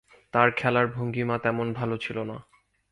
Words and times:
তার 0.33 0.49
খেলার 0.51 0.87
ভঙ্গীমা 0.87 1.35
তেমন 1.37 1.67
ভালো 1.73 1.95
ছিল 1.97 2.17
না। 2.23 2.37